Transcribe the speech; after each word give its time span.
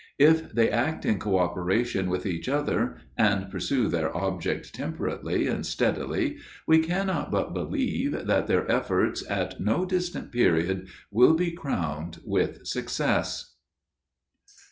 If 0.17 0.51
they 0.51 0.71
act 0.71 1.05
in 1.05 1.19
co 1.19 1.37
operation 1.37 2.09
with 2.09 2.25
each 2.25 2.49
other, 2.49 2.95
and 3.19 3.51
pursue 3.51 3.87
their 3.87 4.11
object 4.17 4.73
temperately, 4.73 5.45
and 5.45 5.63
steadily, 5.63 6.37
we 6.65 6.79
cannot 6.79 7.29
but 7.29 7.53
believe, 7.53 8.13
that 8.25 8.47
their 8.47 8.67
efforts 8.71 9.23
at 9.29 9.59
no 9.59 9.85
distant 9.85 10.31
period, 10.31 10.87
will 11.11 11.35
be 11.35 11.51
crowned 11.51 12.19
with 12.25 12.65
success. 12.65 13.53